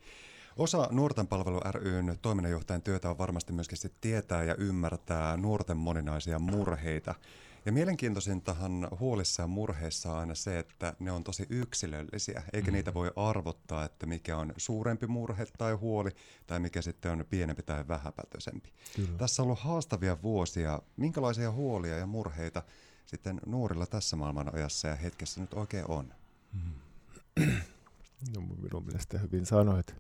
Osa 0.58 0.88
Nuorten 0.92 1.28
palvelu 1.28 1.60
ryn 1.72 2.18
toiminnanjohtajan 2.22 2.82
työtä 2.82 3.10
on 3.10 3.18
varmasti 3.18 3.54
myöskin 3.54 3.78
tietää 4.02 4.44
ja 4.44 4.56
ymmärtää 4.56 5.38
nuorten 5.38 5.78
moninaisia 5.78 6.40
murheita. 6.40 7.16
Ja 7.66 7.72
mielenkiintoisintahan 7.72 8.88
huolissa 9.00 9.44
ja 9.44 9.48
murheissa 9.48 10.12
on 10.12 10.18
aina 10.18 10.36
se, 10.36 10.60
että 10.60 10.94
ne 11.00 11.12
on 11.12 11.24
tosi 11.24 11.46
yksilöllisiä, 11.50 12.44
eikä 12.54 12.72
mm. 12.72 12.74
niitä 12.74 12.94
voi 12.94 13.12
arvottaa, 13.16 13.86
että 13.86 14.06
mikä 14.06 14.38
on 14.38 14.54
suurempi 14.58 15.08
murhe 15.08 15.46
tai 15.58 15.74
huoli, 15.74 16.10
tai 16.48 16.60
mikä 16.60 16.82
sitten 16.82 17.12
on 17.12 17.26
pienempi 17.30 17.64
tai 17.64 17.88
vähäpätöisempi. 17.88 18.70
Kyllä. 18.96 19.18
Tässä 19.18 19.42
on 19.42 19.46
ollut 19.46 19.60
haastavia 19.60 20.22
vuosia. 20.22 20.82
Minkälaisia 20.98 21.52
huolia 21.52 21.98
ja 21.98 22.06
murheita 22.06 22.64
sitten 23.08 23.42
nuorilla 23.46 23.86
tässä 23.86 24.16
maailman 24.16 24.56
ajassa 24.56 24.88
ja 24.88 24.96
hetkessä 24.96 25.42
nyt 25.42 25.54
oikein 25.54 25.86
on? 25.88 26.14
Mm. 26.54 26.74
No, 28.36 28.42
minun 28.42 28.86
mielestä 28.86 29.18
hyvin 29.18 29.46
sanoit 29.46 29.96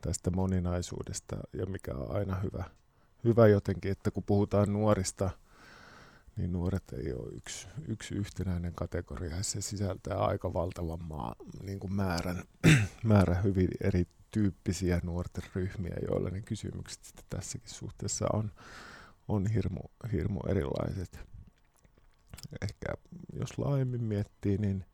tästä 0.00 0.30
moninaisuudesta 0.30 1.36
ja 1.52 1.66
mikä 1.66 1.94
on 1.94 2.16
aina 2.16 2.34
hyvä, 2.36 2.64
hyvä 3.24 3.48
jotenkin, 3.48 3.92
että 3.92 4.10
kun 4.10 4.22
puhutaan 4.22 4.72
nuorista, 4.72 5.30
niin 6.36 6.52
nuoret 6.52 6.92
ei 6.92 7.12
ole 7.12 7.32
yksi, 7.32 7.68
yksi 7.88 8.14
yhtenäinen 8.14 8.74
kategoria. 8.74 9.42
Se 9.42 9.60
sisältää 9.60 10.18
aika 10.18 10.52
valtavan 10.52 11.04
maa, 11.04 11.34
niin 11.62 11.80
kuin 11.80 11.94
määrän, 11.94 12.42
määrä 13.02 13.34
hyvin 13.34 13.68
erityyppisiä 13.80 15.00
nuorten 15.02 15.44
ryhmiä, 15.54 15.96
joilla 16.08 16.30
ne 16.30 16.40
kysymykset 16.40 17.24
tässäkin 17.30 17.70
suhteessa 17.70 18.26
on, 18.32 18.50
on 19.28 19.46
hirmu, 19.46 19.80
hirmu 20.12 20.40
erilaiset. 20.48 21.33
Ehkä 22.62 22.86
jos 23.32 23.58
laajemmin 23.58 24.04
miettii, 24.04 24.58
niin 24.58 24.84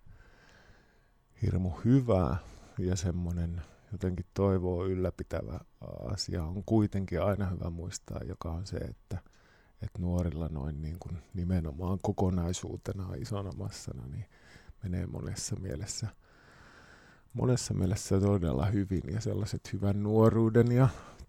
hirmu 1.43 1.71
hyvää 1.85 2.37
ja 2.79 2.97
semmoinen 2.97 3.63
jotenkin 3.93 4.27
toivoa 4.35 4.87
ylläpitävä 4.87 5.61
asia 6.13 6.45
on 6.45 6.65
kuitenkin 6.65 7.23
aina 7.23 7.47
hyvä 7.47 7.71
muistaa, 7.71 8.21
joka 8.29 8.51
on 8.51 8.67
se, 8.67 8.77
että, 8.77 9.19
että 9.83 9.99
nuorilla 9.99 10.49
noin 10.49 10.83
niin 10.83 10.97
kuin 10.99 11.19
nimenomaan 11.35 11.99
kokonaisuutena 12.03 13.15
isona 13.15 13.51
massana 13.53 14.07
niin 14.07 14.27
menee 14.83 15.07
monessa 15.07 15.57
mielessä, 15.57 16.09
monessa 17.33 17.75
mielessä 17.75 18.21
todella 18.21 18.67
hyvin. 18.67 19.03
Ja 19.13 19.21
sellaiset 19.21 19.73
hyvän 19.73 20.03
nuoruuden 20.03 20.73
ja 20.73 20.89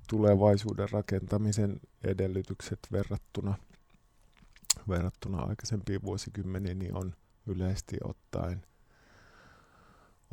tulevaisuuden 0.09 0.89
rakentamisen 0.91 1.79
edellytykset 2.03 2.79
verrattuna, 2.91 3.53
verrattuna 4.87 5.41
aikaisempiin 5.41 6.01
vuosikymmeniin 6.01 6.79
niin 6.79 6.95
on 6.97 7.15
yleisesti 7.47 7.97
ottaen, 8.03 8.65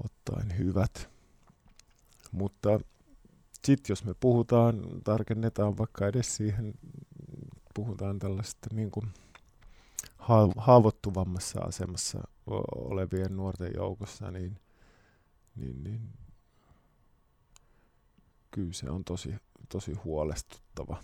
ottaen 0.05 0.59
hyvät. 0.59 1.11
Mutta 2.33 2.81
sitten 3.65 3.93
jos 3.93 4.05
me 4.05 4.15
puhutaan, 4.21 4.83
tarkennetaan 5.05 5.79
vaikka 5.79 6.07
edes 6.07 6.37
siihen, 6.37 6.75
puhutaan 7.75 8.19
tällaista 8.19 8.69
niin 8.73 8.91
kuin 8.91 9.13
haavoittuvammassa 10.57 11.61
asemassa 11.61 12.29
olevien 12.75 13.37
nuorten 13.37 13.73
joukossa, 13.77 14.31
niin, 14.31 14.61
niin, 15.57 15.85
niin 15.85 16.13
kyllä 18.51 18.73
se 18.73 18.91
on 18.91 19.05
tosi, 19.05 19.35
tosi 19.69 19.93
huolestuttava. 19.93 21.03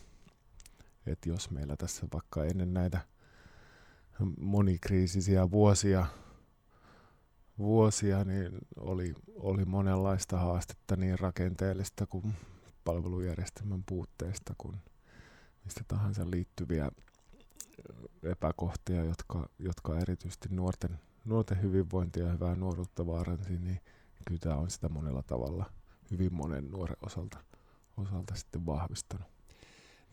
Että 1.06 1.28
jos 1.28 1.50
meillä 1.50 1.76
tässä 1.76 2.06
vaikka 2.12 2.44
ennen 2.44 2.74
näitä 2.74 3.00
monikriisisiä 4.38 5.50
vuosia 5.50 6.06
vuosia, 7.58 8.24
niin 8.24 8.58
oli, 8.76 9.14
oli 9.34 9.64
monenlaista 9.64 10.38
haastetta 10.38 10.96
niin 10.96 11.18
rakenteellista 11.18 12.06
kuin 12.06 12.34
palvelujärjestelmän 12.84 13.82
puutteesta 13.86 14.54
kuin 14.58 14.76
mistä 15.64 15.84
tahansa 15.88 16.30
liittyviä 16.30 16.90
epäkohtia, 18.22 19.04
jotka, 19.04 19.48
jotka 19.58 19.98
erityisesti 19.98 20.48
nuorten, 20.50 21.00
nuorten 21.24 21.62
hyvinvointia 21.62 22.24
ja 22.24 22.32
hyvää 22.32 22.56
nuoruutta 22.56 23.06
vaaransi, 23.06 23.58
niin 23.58 23.80
kyllä 24.26 24.40
tämä 24.40 24.56
on 24.56 24.70
sitä 24.70 24.88
monella 24.88 25.22
tavalla 25.22 25.70
hyvin 26.10 26.34
monen 26.34 26.70
nuoren 26.70 26.96
osalta, 27.06 27.38
osalta 27.96 28.34
sitten 28.34 28.66
vahvistanut. 28.66 29.33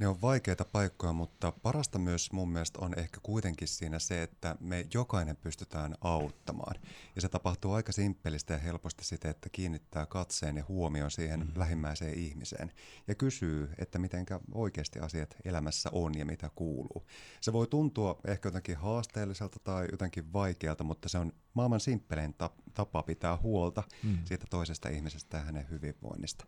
Ne 0.01 0.07
on 0.07 0.21
vaikeita 0.21 0.65
paikkoja, 0.65 1.13
mutta 1.13 1.51
parasta 1.51 1.99
myös 1.99 2.31
mun 2.31 2.51
mielestä 2.51 2.79
on 2.81 2.99
ehkä 2.99 3.19
kuitenkin 3.23 3.67
siinä 3.67 3.99
se, 3.99 4.23
että 4.23 4.55
me 4.59 4.87
jokainen 4.93 5.37
pystytään 5.37 5.95
auttamaan. 6.01 6.75
Ja 7.15 7.21
se 7.21 7.29
tapahtuu 7.29 7.73
aika 7.73 7.91
simppelistä 7.91 8.53
ja 8.53 8.59
helposti 8.59 9.05
sitä, 9.05 9.29
että 9.29 9.49
kiinnittää 9.49 10.05
katseen 10.05 10.57
ja 10.57 10.63
huomioon 10.67 11.11
siihen 11.11 11.39
mm. 11.39 11.51
lähimmäiseen 11.55 12.13
ihmiseen. 12.13 12.71
Ja 13.07 13.15
kysyy, 13.15 13.69
että 13.77 13.99
miten 13.99 14.25
oikeasti 14.53 14.99
asiat 14.99 15.35
elämässä 15.45 15.89
on 15.93 16.17
ja 16.17 16.25
mitä 16.25 16.49
kuuluu. 16.55 17.05
Se 17.41 17.53
voi 17.53 17.67
tuntua 17.67 18.19
ehkä 18.27 18.47
jotenkin 18.47 18.77
haasteelliselta 18.77 19.59
tai 19.63 19.87
jotenkin 19.91 20.33
vaikealta, 20.33 20.83
mutta 20.83 21.09
se 21.09 21.17
on 21.17 21.33
maailman 21.53 21.79
simppelein 21.79 22.35
tapa 22.73 23.03
pitää 23.03 23.37
huolta 23.37 23.83
mm. 24.03 24.17
siitä 24.25 24.45
toisesta 24.49 24.89
ihmisestä 24.89 25.37
ja 25.37 25.43
hänen 25.43 25.69
hyvinvoinnista. 25.69 26.45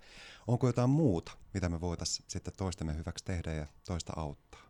Onko 0.47 0.67
jotain 0.67 0.89
muuta, 0.89 1.31
mitä 1.53 1.69
me 1.69 1.81
voitaisiin 1.81 2.25
sitten 2.27 2.53
toistemme 2.57 2.97
hyväksi 2.97 3.25
tehdä 3.25 3.53
ja 3.53 3.67
toista 3.87 4.13
auttaa? 4.15 4.61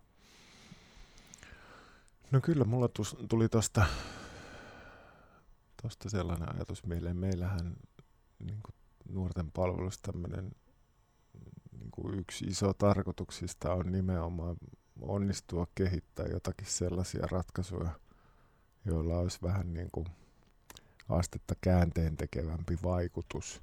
No 2.32 2.42
kyllä, 2.42 2.66
mulla 2.66 2.90
tuli 3.28 3.50
tuosta 3.50 3.86
tosta 5.82 6.10
sellainen 6.10 6.56
ajatus 6.56 6.86
mieleen. 6.86 7.18
Meillähän 7.18 7.76
niin 8.40 8.60
kuin 8.64 8.76
nuorten 9.10 9.52
palvelussa 9.52 10.02
tämmöinen 10.02 10.52
niin 11.72 11.92
kuin 11.92 12.20
yksi 12.20 12.46
iso 12.46 12.74
tarkoituksista 12.74 13.74
on 13.74 13.92
nimenomaan 13.92 14.58
onnistua 15.02 15.68
kehittää 15.76 16.26
jotakin 16.26 16.68
sellaisia 16.68 17.28
ratkaisuja, 17.32 17.90
joilla 18.86 19.18
olisi 19.18 19.40
vähän 19.44 19.74
niin 19.74 19.90
kuin 19.92 20.06
astetta 21.10 21.56
käänteen 21.62 22.18
tekevämpi 22.18 22.78
vaikutus 22.84 23.62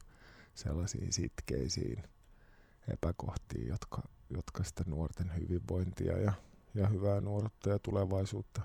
sellaisiin 0.54 1.12
sitkeisiin 1.12 2.02
epäkohtiin, 2.88 3.68
jotka, 3.68 4.02
jotka 4.30 4.64
sitä 4.64 4.84
nuorten 4.86 5.34
hyvinvointia 5.34 6.18
ja, 6.18 6.32
ja 6.74 6.88
hyvää 6.88 7.20
nuoruutta 7.20 7.70
ja 7.70 7.78
tulevaisuutta, 7.78 8.62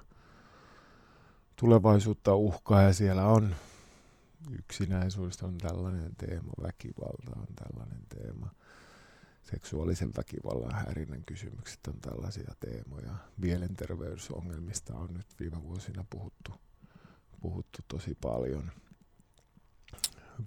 tulevaisuutta 1.55 2.35
uhkaa. 2.35 2.81
Ja 2.81 2.93
siellä 2.93 3.27
on 3.27 3.55
yksinäisyys 4.51 5.43
on 5.43 5.57
tällainen 5.57 6.15
teema, 6.15 6.51
väkivalta 6.61 7.31
on 7.35 7.47
tällainen 7.55 8.01
teema, 8.09 8.49
seksuaalisen 9.43 10.11
väkivallan 10.17 10.75
häirinnän 10.75 11.23
kysymykset 11.25 11.87
on 11.87 12.01
tällaisia 12.01 12.55
teemoja. 12.59 13.15
Mielenterveysongelmista 13.37 14.95
on 14.95 15.13
nyt 15.13 15.27
viime 15.39 15.63
vuosina 15.63 16.05
puhuttu, 16.09 16.51
puhuttu 17.45 17.79
tosi 17.87 18.17
paljon. 18.21 18.71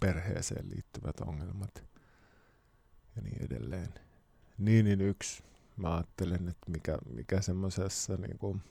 Perheeseen 0.01 0.71
liittyvät 0.71 1.21
ongelmat 1.21 1.85
ja 3.17 3.23
niin 3.23 3.45
edelleen. 3.45 3.95
Niin, 4.59 4.85
niin 4.85 5.01
yksi. 5.01 5.43
Mä 5.77 5.95
ajattelen, 5.95 6.49
että 6.49 6.71
mikä, 6.71 6.99
mikä 7.15 7.41
semmoisessa 7.41 8.17
niin 8.17 8.39
kuin 8.39 8.63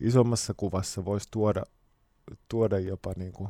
isommassa 0.00 0.54
kuvassa 0.56 1.04
voisi 1.04 1.28
tuoda, 1.30 1.62
tuoda 2.48 2.78
jopa 2.78 3.12
niin 3.16 3.32
kuin 3.32 3.48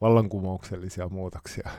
vallankumouksellisia 0.00 1.08
muutoksia 1.08 1.70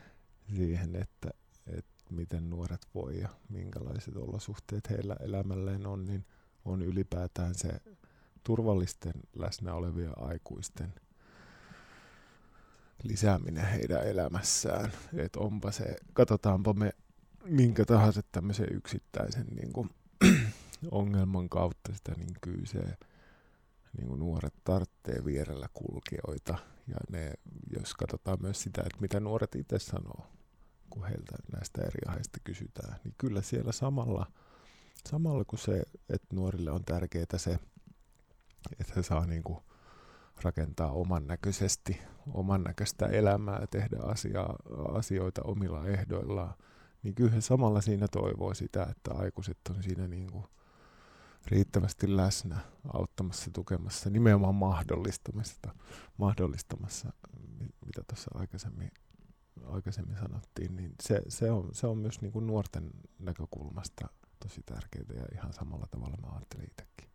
siihen, 0.56 0.96
että, 0.96 1.30
että 1.66 2.04
miten 2.10 2.50
nuoret 2.50 2.86
voi 2.94 3.20
ja 3.20 3.28
minkälaiset 3.48 4.16
olosuhteet 4.16 4.90
heillä 4.90 5.16
elämälleen 5.20 5.86
on, 5.86 6.06
niin 6.06 6.26
on 6.64 6.82
ylipäätään 6.82 7.54
se 7.54 7.68
turvallisten 8.44 9.14
läsnä 9.34 9.74
olevien 9.74 10.18
aikuisten 10.18 10.94
lisääminen 13.02 13.66
heidän 13.66 14.06
elämässään. 14.06 14.92
Että 15.16 15.40
onpa 15.40 15.72
se, 15.72 15.96
katsotaanpa 16.12 16.72
me 16.72 16.92
minkä 17.44 17.84
tahansa 17.84 18.20
tämmöisen 18.32 18.68
yksittäisen 18.70 19.46
niin 19.46 19.72
kuin, 19.72 19.90
ongelman 20.90 21.48
kautta 21.48 21.92
sitä, 21.94 22.12
niin 22.16 22.34
kyllä 22.40 22.66
se 22.66 22.80
niin 23.98 24.08
kuin 24.08 24.20
nuoret 24.20 24.54
tarvitsee 24.64 25.24
vierellä 25.24 25.68
kulkijoita. 25.74 26.58
Ja 26.88 26.96
ne, 27.10 27.32
jos 27.78 27.94
katsotaan 27.94 28.38
myös 28.40 28.62
sitä, 28.62 28.80
että 28.80 29.00
mitä 29.00 29.20
nuoret 29.20 29.54
itse 29.54 29.78
sanoo, 29.78 30.26
kun 30.90 31.04
heiltä 31.04 31.36
näistä 31.52 31.82
eri 31.82 32.00
aiheista 32.06 32.38
kysytään, 32.44 32.96
niin 33.04 33.14
kyllä 33.18 33.42
siellä 33.42 33.72
samalla, 33.72 34.26
samalla 35.08 35.44
kun 35.44 35.58
se, 35.58 35.82
että 36.08 36.36
nuorille 36.36 36.70
on 36.70 36.84
tärkeää 36.84 37.36
se, 37.36 37.58
että 38.80 38.92
he 38.96 39.02
saa 39.02 39.26
niin 39.26 39.42
kuin 39.42 39.58
rakentaa 40.42 40.90
oman 40.92 41.26
näköisesti, 41.26 42.00
oman 42.32 42.62
näköistä 42.64 43.06
elämää 43.06 43.66
tehdä 43.70 43.98
asia, 44.02 44.46
asioita 44.94 45.42
omilla 45.42 45.86
ehdoillaan, 45.86 46.54
niin 47.02 47.14
kyllä 47.14 47.40
samalla 47.40 47.80
siinä 47.80 48.08
toivoo 48.08 48.54
sitä, 48.54 48.82
että 48.90 49.14
aikuiset 49.14 49.58
on 49.70 49.82
siinä 49.82 50.08
niin 50.08 50.32
kuin 50.32 50.44
riittävästi 51.46 52.16
läsnä, 52.16 52.58
auttamassa, 52.92 53.50
tukemassa, 53.50 54.10
nimenomaan 54.10 54.54
mahdollistamassa, 54.54 55.74
mahdollistamassa 56.16 57.12
mitä 57.86 58.02
tuossa 58.08 58.30
aikaisemmin, 58.34 58.90
aikaisemmin 59.66 60.16
sanottiin, 60.16 60.76
niin 60.76 60.94
se, 61.02 61.22
se, 61.28 61.50
on, 61.50 61.68
se 61.72 61.86
on 61.86 61.98
myös 61.98 62.20
niin 62.20 62.32
kuin 62.32 62.46
nuorten 62.46 62.90
näkökulmasta 63.18 64.08
tosi 64.42 64.62
tärkeää 64.66 65.22
ja 65.22 65.26
ihan 65.34 65.52
samalla 65.52 65.86
tavalla 65.90 66.16
mä 66.16 66.28
ajattelin 66.32 66.68
itsekin. 66.70 67.10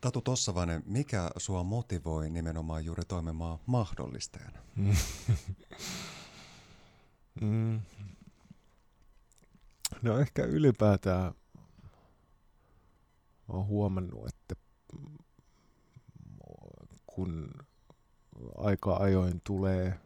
Tatu 0.00 0.20
Tossavainen, 0.20 0.82
mikä 0.86 1.30
sua 1.36 1.62
motivoi 1.62 2.30
nimenomaan 2.30 2.84
juuri 2.84 3.02
toimimaan 3.08 3.58
mahdollistajana? 3.66 4.58
mm. 7.40 7.80
No 10.02 10.18
ehkä 10.18 10.44
ylipäätään 10.44 11.34
olen 13.48 13.66
huomannut, 13.66 14.28
että 14.28 14.54
kun 17.06 17.50
aika 18.56 18.96
ajoin 18.96 19.40
tulee 19.44 20.00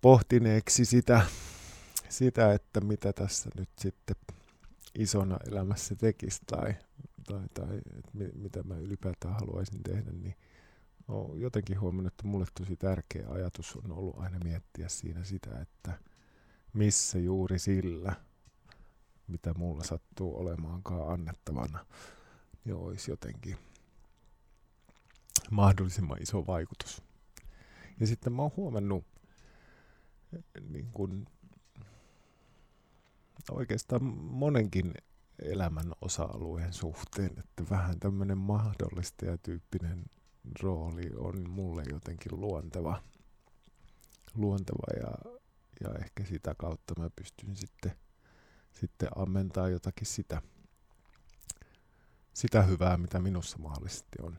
pohtineeksi 0.00 0.84
sitä, 0.84 1.26
sitä, 2.08 2.52
että 2.52 2.80
mitä 2.80 3.12
tässä 3.12 3.50
nyt 3.56 3.68
sitten 3.78 4.16
isona 4.94 5.36
elämässä 5.48 5.94
tekisi 5.94 6.40
tai, 6.46 6.74
tai, 7.32 7.48
tai 7.54 7.78
että 7.98 8.10
mitä 8.34 8.62
mä 8.62 8.76
ylipäätään 8.76 9.34
haluaisin 9.34 9.82
tehdä, 9.82 10.12
niin 10.12 10.34
olen 11.08 11.40
jotenkin 11.40 11.80
huomannut, 11.80 12.12
että 12.12 12.26
mulle 12.26 12.46
tosi 12.58 12.76
tärkeä 12.76 13.28
ajatus 13.28 13.76
on 13.76 13.92
ollut 13.92 14.18
aina 14.18 14.38
miettiä 14.44 14.88
siinä 14.88 15.24
sitä, 15.24 15.60
että 15.60 15.98
missä 16.72 17.18
juuri 17.18 17.58
sillä– 17.58 18.16
mitä 19.32 19.54
mulla 19.54 19.84
sattuu 19.84 20.40
olemaankaan 20.40 21.12
annettavana, 21.12 21.86
niin 22.64 22.74
olisi 22.74 23.10
jotenkin 23.10 23.56
mahdollisimman 25.50 26.22
iso 26.22 26.46
vaikutus. 26.46 27.02
Ja 28.00 28.06
sitten 28.06 28.32
mä 28.32 28.42
oon 28.42 28.50
huomannut 28.56 29.04
niin 30.68 30.86
kun, 30.92 31.26
oikeastaan 33.50 34.04
monenkin 34.14 34.94
elämän 35.38 35.92
osa-alueen 36.00 36.72
suhteen, 36.72 37.30
että 37.38 37.70
vähän 37.70 38.00
tämmöinen 38.00 38.38
mahdollistajatyyppinen 38.38 40.04
rooli 40.62 41.10
on 41.16 41.50
mulle 41.50 41.82
jotenkin 41.90 42.40
luonteva, 42.40 43.02
luonteva 44.34 45.00
ja, 45.00 45.32
ja 45.80 45.98
ehkä 45.98 46.24
sitä 46.24 46.54
kautta 46.54 46.94
mä 47.00 47.10
pystyn 47.10 47.56
sitten 47.56 47.92
sitten 48.72 49.08
ammentaa 49.16 49.68
jotakin 49.68 50.06
sitä, 50.06 50.42
sitä 52.34 52.62
hyvää, 52.62 52.96
mitä 52.96 53.18
minussa 53.18 53.58
mahdollisesti 53.58 54.18
on. 54.22 54.38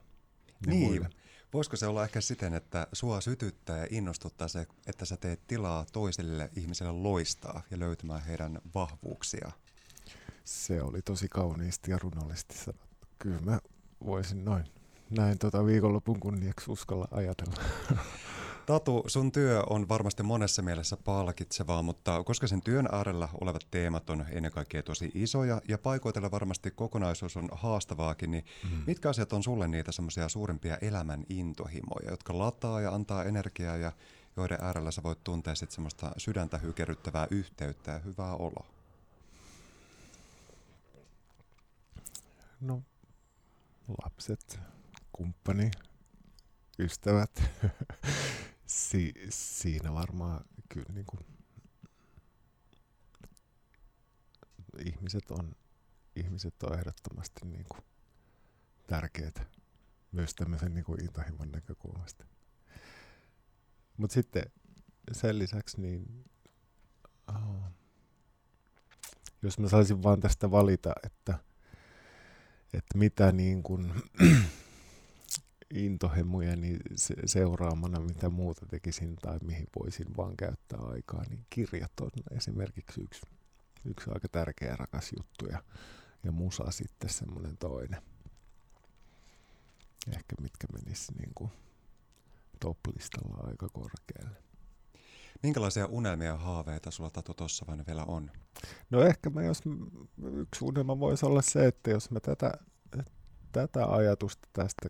Niin, 0.66 0.92
niin. 0.92 1.10
voisiko 1.52 1.76
se 1.76 1.86
olla 1.86 2.04
ehkä 2.04 2.20
siten, 2.20 2.54
että 2.54 2.86
sua 2.92 3.20
sytyttää 3.20 3.78
ja 3.78 3.86
innostuttaa 3.90 4.48
se, 4.48 4.66
että 4.86 5.04
sä 5.04 5.16
teet 5.16 5.46
tilaa 5.46 5.86
toisille 5.92 6.50
ihmisille 6.56 6.92
loistaa 6.92 7.62
ja 7.70 7.78
löytämään 7.78 8.22
heidän 8.22 8.58
vahvuuksia? 8.74 9.52
Se 10.44 10.82
oli 10.82 11.02
tosi 11.02 11.28
kauniisti 11.28 11.90
ja 11.90 11.98
runollisesti 12.02 12.54
sanottu. 12.58 13.06
Kyllä 13.18 13.40
mä 13.40 13.58
voisin 14.04 14.44
noin 14.44 14.64
näin 15.10 15.38
tota 15.38 15.66
viikonlopun 15.66 16.20
kunniaksi 16.20 16.70
uskalla 16.70 17.08
ajatella. 17.10 17.54
Tatu, 18.66 19.04
sun 19.06 19.32
työ 19.32 19.62
on 19.70 19.88
varmasti 19.88 20.22
monessa 20.22 20.62
mielessä 20.62 20.96
palkitsevaa, 20.96 21.82
mutta 21.82 22.22
koska 22.24 22.46
sen 22.46 22.62
työn 22.62 22.88
äärellä 22.92 23.28
olevat 23.40 23.66
teemat 23.70 24.10
on 24.10 24.26
ennen 24.30 24.52
kaikkea 24.52 24.82
tosi 24.82 25.10
isoja 25.14 25.62
ja 25.68 25.78
paikoitella 25.78 26.30
varmasti 26.30 26.70
kokonaisuus 26.70 27.36
on 27.36 27.48
haastavaakin, 27.52 28.30
niin 28.30 28.44
mm. 28.64 28.82
mitkä 28.86 29.08
asiat 29.08 29.32
on 29.32 29.42
sulle 29.42 29.68
niitä 29.68 29.92
semmoisia 29.92 30.28
suurimpia 30.28 30.78
elämän 30.80 31.24
intohimoja, 31.28 32.10
jotka 32.10 32.38
lataa 32.38 32.80
ja 32.80 32.94
antaa 32.94 33.24
energiaa 33.24 33.76
ja 33.76 33.92
joiden 34.36 34.58
äärellä 34.60 34.90
sä 34.90 35.02
voit 35.02 35.24
tuntea 35.24 35.54
sitten 35.54 35.74
semmoista 35.74 36.12
sydäntä 36.16 36.58
hykerryttävää 36.58 37.26
yhteyttä 37.30 37.90
ja 37.90 37.98
hyvää 37.98 38.34
oloa? 38.34 38.73
No, 42.64 42.82
lapset, 44.04 44.60
kumppani, 45.12 45.70
ystävät, 46.78 47.42
si, 48.66 49.12
siinä 49.28 49.92
varmaan 49.92 50.44
kyllä 50.68 50.92
niin 50.92 51.06
kuin, 51.06 51.26
ihmiset 54.84 55.30
on, 55.30 55.52
ihmiset 56.16 56.62
on 56.62 56.78
ehdottomasti 56.78 57.40
niin 57.44 57.66
kuin, 57.68 57.84
tärkeitä 58.86 59.46
myös 60.12 60.34
tämmöisen 60.34 60.74
niin 60.74 60.84
kuin 60.84 61.04
intohimon 61.04 61.52
näkökulmasta. 61.52 62.24
Mutta 63.96 64.14
sitten 64.14 64.42
sen 65.12 65.38
lisäksi, 65.38 65.80
niin 65.80 66.24
oh, 67.28 67.62
jos 69.42 69.58
mä 69.58 69.68
saisin 69.68 70.02
vaan 70.02 70.20
tästä 70.20 70.50
valita, 70.50 70.92
että, 71.02 71.38
että 72.76 72.98
mitä 72.98 73.32
niin 73.32 73.62
kuin, 73.62 73.92
intohemojeni 75.74 76.78
se- 76.96 77.26
seuraamana, 77.26 78.00
mitä 78.00 78.30
muuta 78.30 78.66
tekisin 78.66 79.16
tai 79.16 79.38
mihin 79.42 79.66
voisin 79.80 80.16
vaan 80.16 80.36
käyttää 80.36 80.80
aikaa, 80.80 81.24
niin 81.28 81.46
kirjat 81.50 82.00
on 82.00 82.10
esimerkiksi 82.36 83.00
yksi, 83.00 83.20
yksi 83.84 84.10
aika 84.10 84.28
tärkeä 84.28 84.76
rakas 84.76 85.12
juttu 85.16 85.46
ja, 85.46 85.62
ja 86.24 86.32
musa 86.32 86.70
sitten 86.70 87.10
semmoinen 87.10 87.56
toinen. 87.56 88.02
Ehkä 90.16 90.36
mitkä 90.40 90.66
menis 90.72 91.12
niin 91.18 91.32
kuin 91.34 91.50
top-listalla 92.60 93.46
aika 93.46 93.68
korkealle. 93.68 94.43
Minkälaisia 95.42 95.86
unelmia 95.86 96.28
ja 96.28 96.36
haaveita 96.36 96.90
sulla 96.90 97.10
Tatu 97.10 97.34
Tossavan 97.34 97.84
vielä 97.86 98.04
on? 98.04 98.30
No 98.90 99.02
ehkä 99.02 99.30
mä, 99.30 99.42
jos 99.42 99.62
yksi 100.32 100.64
unelma 100.64 101.00
voisi 101.00 101.26
olla 101.26 101.42
se, 101.42 101.66
että 101.66 101.90
jos 101.90 102.10
mä 102.10 102.20
tätä, 102.20 102.52
tätä 103.52 103.86
ajatusta 103.86 104.48
tästä, 104.52 104.88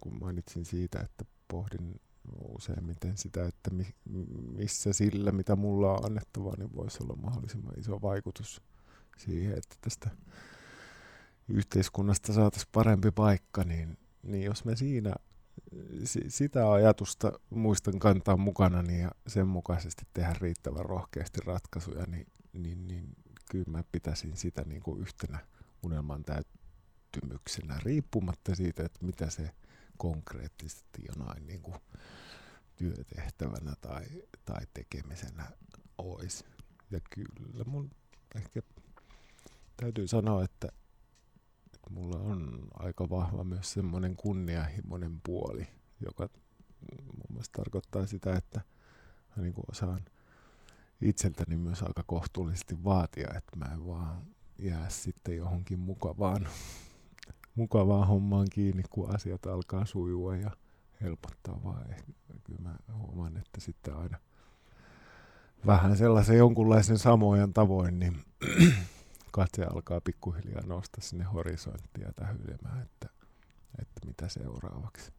kun 0.00 0.18
mainitsin 0.20 0.64
siitä, 0.64 1.00
että 1.00 1.24
pohdin 1.48 2.00
useimmiten 2.48 3.16
sitä, 3.16 3.46
että 3.46 3.70
mi, 3.70 3.86
missä 4.56 4.92
sillä, 4.92 5.32
mitä 5.32 5.56
mulla 5.56 5.92
on 5.92 6.04
annettavaa, 6.04 6.56
niin 6.58 6.76
voisi 6.76 6.98
olla 7.02 7.16
mahdollisimman 7.16 7.78
iso 7.78 8.02
vaikutus 8.02 8.62
siihen, 9.16 9.58
että 9.58 9.76
tästä 9.80 10.10
yhteiskunnasta 11.48 12.32
saataisiin 12.32 12.70
parempi 12.72 13.10
paikka, 13.10 13.64
niin, 13.64 13.98
niin 14.22 14.44
jos 14.44 14.64
me 14.64 14.76
siinä 14.76 15.14
sitä 16.28 16.72
ajatusta 16.72 17.32
muistan 17.50 17.98
kantaa 17.98 18.36
mukana 18.36 18.82
niin 18.82 19.00
ja 19.00 19.10
sen 19.26 19.46
mukaisesti 19.46 20.04
tehdä 20.14 20.36
riittävän 20.40 20.84
rohkeasti 20.84 21.40
ratkaisuja, 21.46 22.04
niin, 22.06 22.26
niin, 22.52 22.88
niin 22.88 23.16
kyllä 23.50 23.70
mä 23.70 23.84
pitäisin 23.92 24.36
sitä 24.36 24.62
niin 24.66 24.82
kuin 24.82 25.00
yhtenä 25.00 25.38
unelman 25.82 26.22
täyttymyksenä, 26.24 27.80
riippumatta 27.84 28.54
siitä, 28.54 28.84
että 28.84 29.04
mitä 29.04 29.30
se 29.30 29.50
konkreettisesti 29.96 31.02
jonain 31.08 31.46
niin 31.46 31.62
kuin 31.62 31.76
työtehtävänä 32.76 33.72
tai, 33.80 34.04
tai 34.44 34.66
tekemisenä 34.74 35.46
olisi. 35.98 36.44
Ja 36.90 37.00
kyllä 37.10 37.64
mun 37.66 37.90
ehkä 38.36 38.62
täytyy 39.76 40.08
sanoa, 40.08 40.44
että 40.44 40.68
mulla 41.90 42.18
on 42.18 42.68
aika 42.74 43.10
vahva 43.10 43.44
myös 43.44 43.72
semmoinen 43.72 44.16
kunnianhimoinen 44.16 45.20
puoli, 45.26 45.68
joka 46.00 46.28
mun 47.02 47.26
mielestä 47.28 47.56
tarkoittaa 47.56 48.06
sitä, 48.06 48.32
että 48.36 48.60
mä 49.36 49.42
niin 49.42 49.54
kuin 49.54 49.64
osaan 49.70 50.00
itseltäni 51.00 51.56
myös 51.56 51.82
aika 51.82 52.02
kohtuullisesti 52.06 52.84
vaatia, 52.84 53.28
että 53.36 53.56
mä 53.56 53.64
en 53.64 53.86
vaan 53.86 54.22
jää 54.58 54.88
sitten 54.88 55.36
johonkin 55.36 55.78
mukavaan, 55.78 56.48
mukavaan 57.54 58.08
hommaan 58.08 58.46
kiinni, 58.52 58.82
kun 58.90 59.14
asiat 59.14 59.46
alkaa 59.46 59.86
sujua 59.86 60.36
ja 60.36 60.50
helpottaa 61.00 61.60
vaan. 61.64 61.90
Ehkä, 61.90 62.12
kyllä 62.44 62.60
mä 62.62 62.76
huomaan, 62.92 63.36
että 63.36 63.60
sitten 63.60 63.96
aina 63.96 64.18
vähän 65.66 65.96
sellaisen 65.96 66.38
jonkunlaisen 66.38 66.98
samojen 66.98 67.52
tavoin, 67.52 67.98
niin 67.98 68.16
katse 69.36 69.64
alkaa 69.64 70.00
pikkuhiljaa 70.00 70.66
nousta 70.66 71.00
sinne 71.00 71.24
horisonttiin 71.24 72.06
ja 72.06 72.12
tähyilemään, 72.12 72.82
että, 72.82 73.08
että 73.78 74.06
mitä 74.06 74.28
seuraavaksi. 74.28 75.12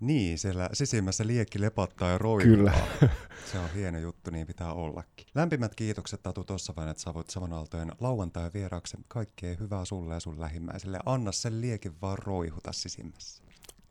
Niin, 0.00 0.38
siellä 0.38 0.68
sisimmässä 0.72 1.26
liekki 1.26 1.60
lepattaa 1.60 2.10
ja 2.10 2.18
roikkuu. 2.18 2.56
Kyllä. 2.56 2.72
Se 3.52 3.58
on 3.58 3.70
hieno 3.74 3.98
juttu, 3.98 4.30
niin 4.30 4.46
pitää 4.46 4.72
ollakin. 4.72 5.26
Lämpimät 5.34 5.74
kiitokset 5.74 6.22
Tatu 6.22 6.46
vain, 6.76 6.88
että 6.88 7.02
savoit 7.02 7.30
Savonaltojen 7.30 7.92
lauantai 8.00 8.50
vieraaksi. 8.54 8.96
Kaikkea 9.08 9.56
hyvää 9.60 9.84
sulle 9.84 10.14
ja 10.14 10.20
sun 10.20 10.40
lähimmäiselle. 10.40 10.98
Anna 11.06 11.32
sen 11.32 11.60
liekin 11.60 12.00
vaan 12.00 12.18
roihuta 12.18 12.72
sisimmässä. 12.72 13.44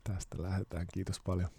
Tästä 0.04 0.42
lähdetään. 0.42 0.86
Kiitos 0.92 1.20
paljon. 1.20 1.50